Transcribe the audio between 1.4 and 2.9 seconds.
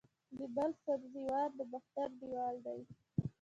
د باختر دیوال دی